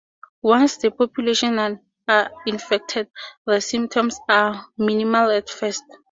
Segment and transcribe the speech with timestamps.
[0.41, 3.07] Once the populations are infected,
[3.45, 5.83] the symptoms are minimal at first.